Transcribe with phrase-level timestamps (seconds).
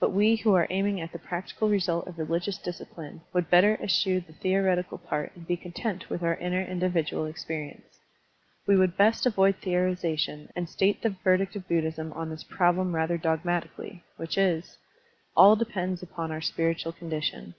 [0.00, 2.02] But we who are aiming at the practical Digitized by Google Il8 SERMONS OP A
[2.02, 6.10] BUDDHIST ABBOT result of religious discipline would better eschew the theoretical part and be content
[6.10, 8.00] with our inner individual experience.
[8.66, 13.16] We would best avoid theorization and state the verdict of Buddhism on this problem rather
[13.16, 14.78] dogmatically, which is:
[15.36, 17.54] All depends upon our spiritual condition.